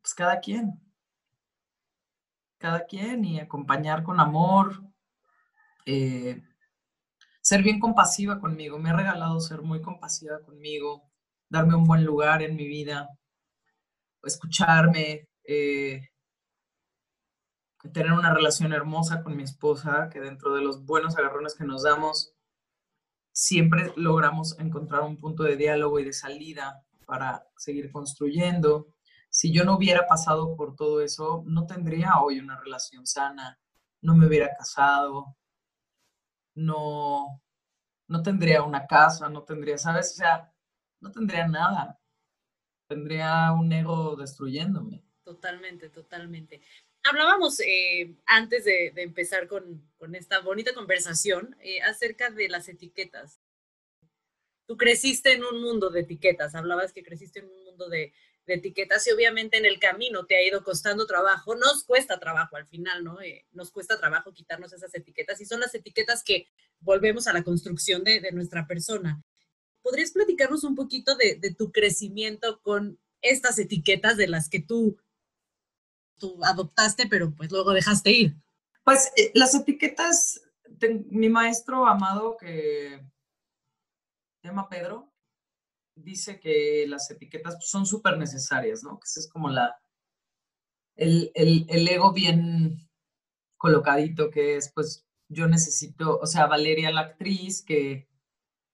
[0.00, 0.80] pues cada quien,
[2.56, 4.82] cada quien y acompañar con amor,
[5.84, 6.47] eh,
[7.48, 8.78] ser bien compasiva conmigo.
[8.78, 11.08] Me ha regalado ser muy compasiva conmigo,
[11.48, 13.08] darme un buen lugar en mi vida,
[14.22, 16.10] escucharme, eh,
[17.94, 21.84] tener una relación hermosa con mi esposa, que dentro de los buenos agarrones que nos
[21.84, 22.34] damos,
[23.32, 28.88] siempre logramos encontrar un punto de diálogo y de salida para seguir construyendo.
[29.30, 33.58] Si yo no hubiera pasado por todo eso, no tendría hoy una relación sana,
[34.02, 35.37] no me hubiera casado,
[36.58, 37.40] no,
[38.08, 40.12] no tendría una casa, no tendría, ¿sabes?
[40.12, 40.52] O sea,
[41.00, 41.98] no tendría nada.
[42.88, 45.02] Tendría un ego destruyéndome.
[45.22, 46.62] Totalmente, totalmente.
[47.04, 53.40] Hablábamos eh, antes de, empezar con, esta bonita conversación eh, acerca de las etiquetas.
[54.66, 58.12] Tú creciste en un mundo de etiquetas, hablabas que creciste en un mundo de,
[58.48, 62.56] de etiquetas y obviamente en el camino te ha ido costando trabajo, nos cuesta trabajo
[62.56, 63.20] al final, ¿no?
[63.20, 66.48] Eh, nos cuesta trabajo quitarnos esas etiquetas y son las etiquetas que
[66.80, 69.22] volvemos a la construcción de, nuestra persona.
[69.82, 74.98] ¿Podrías platicarnos un poquito de, tu crecimiento con estas etiquetas de las que tú,
[76.18, 78.36] tú adoptaste, pero pues luego dejaste ir?
[78.82, 80.40] Pues eh, las etiquetas,
[81.10, 83.00] mi maestro amado que
[84.40, 85.12] se llama Pedro,
[86.02, 88.98] dice que las etiquetas pues, son súper necesarias, ¿no?
[88.98, 89.76] Que ese es como la,
[90.96, 92.88] el, el, ego bien
[93.56, 98.08] colocadito que es, pues yo necesito, o sea, Valeria la actriz que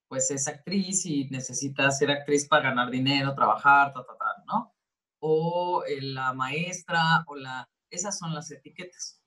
[0.08, 4.74] pues es actriz y necesita ser actriz para ganar dinero, trabajar, ta, ta, ta, ¿no?
[5.18, 9.20] O eh, la maestra, o la, esas son las etiquetas.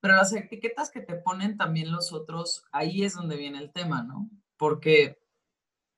[0.00, 4.02] Pero las etiquetas que te ponen también los otros, ahí es donde viene el tema,
[4.02, 4.28] ¿no?
[4.56, 5.18] Porque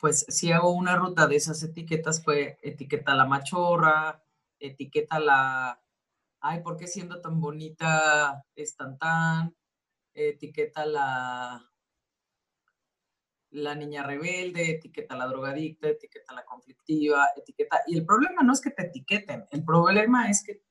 [0.00, 4.24] pues si hago una ruta de esas etiquetas, fue etiqueta la machorra,
[4.58, 5.80] etiqueta la,
[6.40, 9.54] ay, ¿por qué siendo tan bonita es tan tan?
[10.14, 11.70] Etiqueta la,
[13.50, 18.60] la niña rebelde, etiqueta la drogadicta, etiqueta la conflictiva, etiqueta, y el problema no es
[18.60, 20.62] que te etiqueten, el problema es que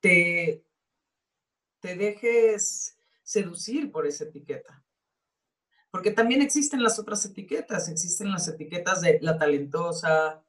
[0.00, 0.64] te,
[1.80, 4.82] te dejes seducir por esa etiqueta.
[5.90, 10.42] Porque también existen las otras etiquetas, existen las etiquetas de la talentosa,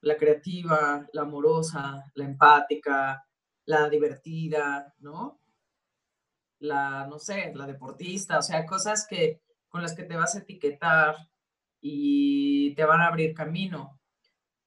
[0.00, 3.26] la creativa, la amorosa, la empática,
[3.66, 5.40] la divertida, ¿no?
[6.58, 10.40] La, no sé, la deportista, o sea, cosas que con las que te vas a
[10.40, 11.16] etiquetar
[11.80, 13.98] y te van a abrir camino.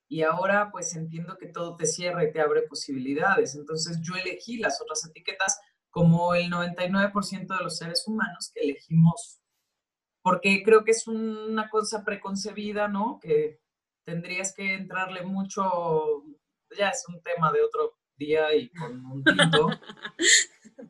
[0.08, 3.56] Y ahora pues entiendo que todo te cierra y te abre posibilidades.
[3.56, 9.40] Entonces yo elegí las otras etiquetas como el 99% de los seres humanos que elegimos
[10.26, 13.20] porque creo que es una cosa preconcebida, ¿no?
[13.22, 13.62] Que
[14.04, 16.24] tendrías que entrarle mucho,
[16.76, 19.70] ya es un tema de otro día y con un tinto.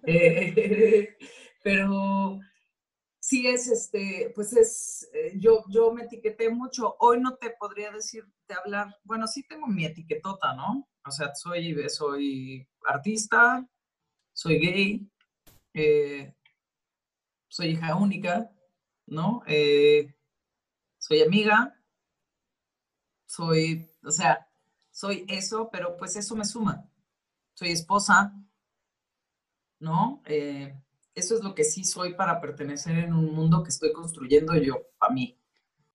[0.08, 1.18] Eh,
[1.64, 2.40] pero
[3.20, 6.96] sí es, este, pues es, eh, yo, yo me etiqueté mucho.
[7.00, 10.88] Hoy no te podría decir, de hablar, bueno, sí tengo mi etiquetota, ¿no?
[11.06, 13.68] O sea, soy, soy artista,
[14.34, 15.10] soy gay,
[15.74, 16.34] eh,
[17.48, 18.50] soy hija única,
[19.08, 19.44] ¿no?
[19.48, 20.14] Eh,
[20.98, 21.80] soy amiga,
[23.26, 24.48] soy, o sea,
[24.92, 26.90] soy eso, pero pues eso me suma.
[27.54, 28.34] Soy esposa,
[29.80, 30.22] ¿no?
[30.26, 30.74] Eh,
[31.14, 34.88] eso es lo que sí soy para pertenecer en un mundo que estoy construyendo yo,
[34.98, 35.38] para mí.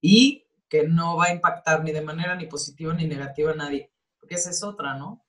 [0.00, 3.92] Y que no va a impactar ni de manera ni positiva ni negativa a nadie,
[4.18, 5.24] porque esa es otra, ¿no?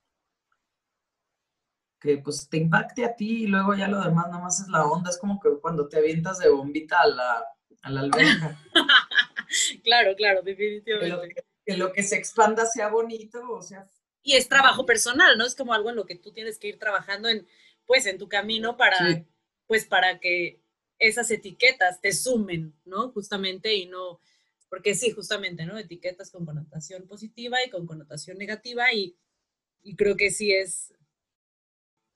[2.00, 4.86] Que pues te impacte a ti y luego ya lo demás nada más es la
[4.86, 7.46] onda, es como que cuando te avientas de bombita a la,
[7.82, 8.60] a la alberca.
[9.84, 11.44] claro, claro, definitivamente.
[11.66, 13.88] Que lo que, se expanda sea bonito, o sea.
[14.24, 15.46] Y es trabajo personal, ¿no?
[15.46, 17.48] Es como algo en lo que tú tienes que ir trabajando en,
[17.86, 19.26] pues, en tu camino para,
[19.68, 20.62] pues, para que
[21.00, 23.10] esas etiquetas te sumen, ¿no?
[23.12, 24.20] Justamente y no,
[24.70, 25.78] porque sí, justamente, ¿no?
[25.78, 29.18] Etiquetas con connotación positiva y con connotación negativa y,
[29.82, 30.94] y creo que sí es,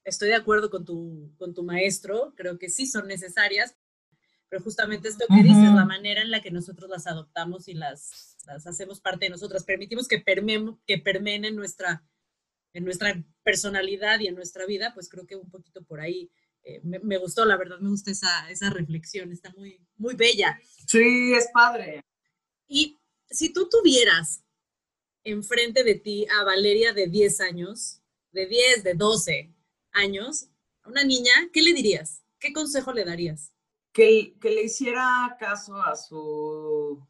[0.04, 3.76] estoy de acuerdo con tu, con tu maestro, creo que sí son necesarias,
[4.50, 8.38] pero justamente esto que dices, la manera en la que nosotros las adoptamos y las,
[8.46, 12.04] las hacemos parte de nosotras, permitimos que, permeen, que permeen en nuestra,
[12.74, 16.32] en nuestra personalidad y en nuestra vida, pues creo que un poquito por ahí
[16.64, 20.60] eh, me, gustó, la verdad, me gusta esa, esa reflexión, está muy, muy bella.
[20.88, 22.04] Sí, es padre.
[22.68, 24.44] Y si tú tuvieras
[25.24, 29.54] enfrente de ti a Valeria de 10 años, de 10, de 12
[29.92, 30.50] años,
[30.84, 32.24] a una niña, ¿qué le dirías?
[32.40, 33.55] ¿Qué consejo le darías?
[33.96, 37.02] Que, le hiciera caso a su,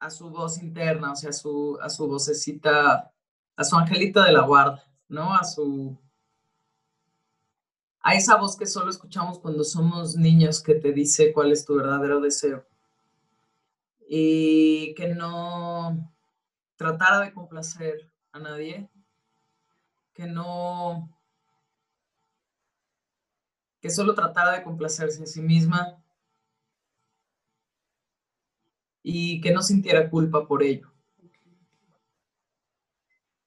[0.00, 3.12] a su voz interna, o sea, a su, a su vocecita
[3.54, 5.32] a su angelito de la guarda, ¿no?
[5.34, 5.96] A su
[8.00, 11.76] a esa voz que solo escuchamos cuando somos niños que te dice cuál es tu
[11.76, 12.66] verdadero deseo.
[14.08, 16.12] Y que no
[16.74, 18.90] tratara de complacer a nadie,
[20.12, 21.08] que no,
[23.82, 26.00] que solo tratara de complacerse a sí misma
[29.02, 30.92] y que no sintiera culpa por ello.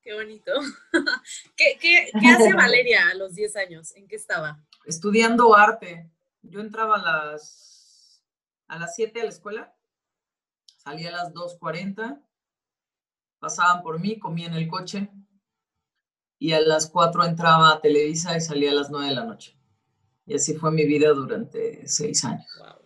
[0.01, 0.51] Qué bonito.
[1.55, 3.95] ¿Qué, qué, qué hace Valeria a los 10 años?
[3.95, 4.61] ¿En qué estaba?
[4.85, 6.11] Estudiando arte.
[6.41, 8.21] Yo entraba a las,
[8.67, 9.75] a las 7 a la escuela,
[10.77, 12.21] salía a las 2.40,
[13.39, 15.09] pasaban por mí, comía en el coche
[16.37, 19.54] y a las 4 entraba a Televisa y salía a las 9 de la noche.
[20.25, 22.45] Y así fue mi vida durante 6 años.
[22.59, 22.85] Wow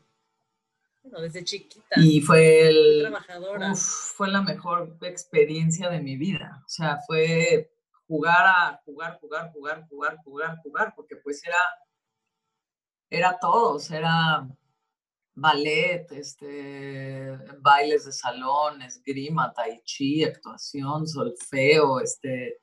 [1.17, 1.95] desde chiquita.
[1.97, 3.73] Y fue el, trabajadora.
[3.75, 6.61] fue la mejor experiencia de mi vida.
[6.65, 7.71] O sea, fue
[8.07, 11.59] jugar a jugar, jugar, jugar, jugar, jugar, jugar, porque pues era,
[13.09, 14.47] era todos, era
[15.33, 22.61] ballet, este, bailes de salón, esgrima, tai chi, actuación, solfeo, este,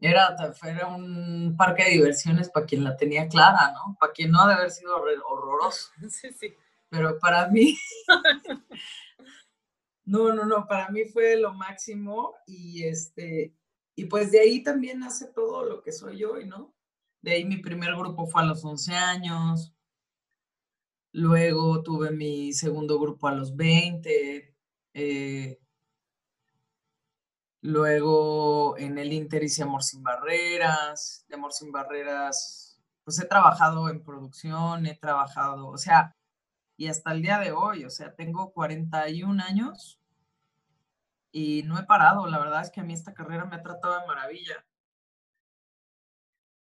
[0.00, 3.96] era, era un parque de diversiones para quien la tenía clara, ¿no?
[4.00, 5.90] Para quien no ha de haber sido horroroso.
[6.10, 6.54] Sí, sí
[6.90, 7.76] pero para mí,
[10.04, 13.54] no, no, no, para mí fue lo máximo y este,
[13.94, 16.74] y pues de ahí también hace todo lo que soy hoy, ¿no?
[17.22, 19.72] De ahí mi primer grupo fue a los 11 años,
[21.12, 24.56] luego tuve mi segundo grupo a los 20,
[24.94, 25.59] eh,
[27.62, 33.88] luego en el Inter hice Amor sin Barreras, de Amor sin Barreras, pues he trabajado
[33.88, 36.14] en producción, he trabajado, o sea,
[36.76, 40.00] y hasta el día de hoy, o sea, tengo 41 años
[41.30, 42.26] y no he parado.
[42.26, 44.64] La verdad es que a mí esta carrera me ha tratado de maravilla.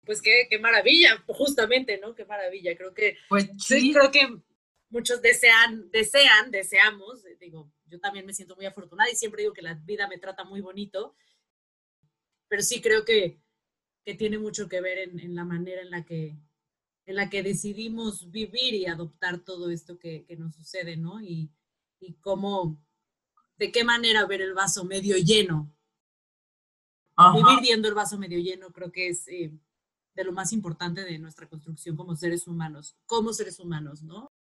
[0.03, 2.15] Pues qué, qué maravilla, justamente, ¿no?
[2.15, 2.75] Qué maravilla.
[2.75, 3.93] Creo que, pues sí.
[3.93, 4.41] creo que
[4.89, 9.61] muchos desean, desean, deseamos, digo, yo también me siento muy afortunada y siempre digo que
[9.61, 11.15] la vida me trata muy bonito,
[12.47, 13.41] pero sí creo que,
[14.05, 16.37] que tiene mucho que ver en, en la manera en la que
[17.07, 21.21] en la que decidimos vivir y adoptar todo esto que, nos sucede, ¿no?
[21.21, 21.49] Y,
[22.19, 22.77] cómo,
[23.57, 25.73] de qué manera ver el vaso medio lleno.
[27.33, 29.51] Vivir viendo el vaso medio lleno creo que es eh,
[30.13, 34.31] de lo más importante de nuestra construcción como seres humanos, como seres humanos, ¿no?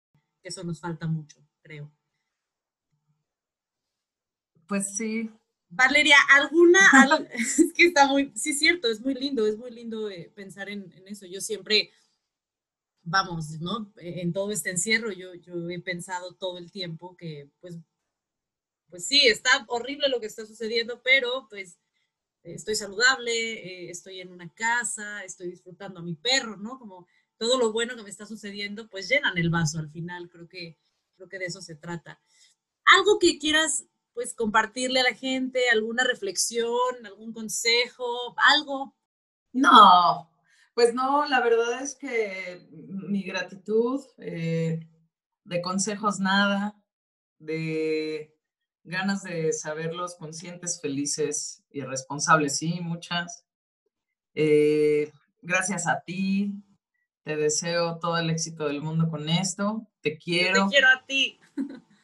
[0.42, 1.90] Eso nos falta mucho, creo.
[4.67, 5.31] Pues sí.
[5.69, 6.81] Valeria, ¿alguna?
[7.33, 10.93] es que está muy, sí, cierto, es muy lindo, es muy lindo eh, pensar en,
[10.93, 11.27] en, eso.
[11.27, 11.91] Yo siempre
[13.03, 13.93] vamos, ¿no?
[13.97, 17.79] E, en todo este encierro yo, yo he pensado todo el tiempo que, pues,
[18.89, 21.79] pues sí, está horrible lo que está sucediendo, pero pues
[22.43, 26.79] estoy saludable, eh, estoy en una casa, estoy disfrutando a mi perro, ¿no?
[26.79, 27.07] Como
[27.39, 30.79] todo lo bueno que me está sucediendo, pues llenan el vaso al final, creo que,
[31.17, 32.21] creo que de eso se trata.
[32.97, 33.85] Algo que quieras,
[34.17, 38.97] pues, compartirle a la gente, alguna reflexión, algún consejo, algo.
[39.53, 40.31] No,
[40.73, 44.81] pues no, la verdad es que mi gratitud, eh,
[45.45, 46.83] de consejos nada,
[47.39, 48.35] de
[48.85, 53.45] ganas de saberlos conscientes, felices y responsables, sí, muchas.
[54.33, 55.12] Eh,
[55.43, 56.55] gracias a ti,
[57.23, 60.69] te deseo todo el éxito del mundo con esto, te quiero.
[60.69, 61.39] Te quiero a ti.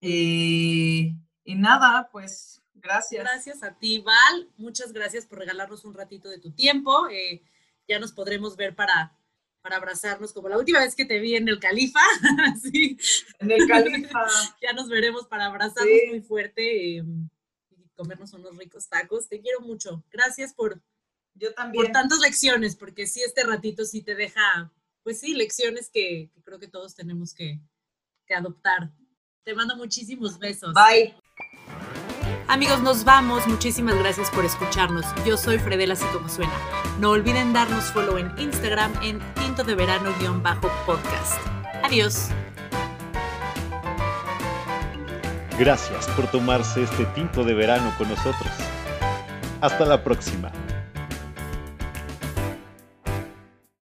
[0.00, 3.22] y, y nada, pues gracias.
[3.22, 4.50] Gracias a ti, Val.
[4.56, 7.08] Muchas gracias por regalarnos un ratito de tu tiempo.
[7.08, 7.42] Eh,
[7.86, 9.16] ya nos podremos ver para,
[9.60, 12.00] para abrazarnos, como la última vez que te vi en el Califa.
[12.62, 12.96] sí.
[13.38, 14.26] En el Califa.
[14.62, 17.28] ya nos veremos para abrazarnos muy fuerte em,
[17.70, 19.28] y comernos unos ricos tacos.
[19.28, 20.02] Te quiero mucho.
[20.10, 20.80] Gracias por,
[21.34, 21.84] Yo también.
[21.84, 24.72] por tantas lecciones, porque sí, este ratito sí te deja,
[25.02, 27.60] pues sí, lecciones que, que creo que todos tenemos que,
[28.26, 28.92] que adoptar.
[29.50, 30.72] Te mando muchísimos besos.
[30.74, 31.12] Bye.
[32.46, 33.48] Amigos, nos vamos.
[33.48, 35.04] Muchísimas gracias por escucharnos.
[35.26, 36.52] Yo soy Fredela, así como suena.
[37.00, 41.40] No olviden darnos follow en Instagram en tinto de verano-podcast.
[41.82, 42.28] Adiós.
[45.58, 48.52] Gracias por tomarse este tinto de verano con nosotros.
[49.60, 50.52] Hasta la próxima.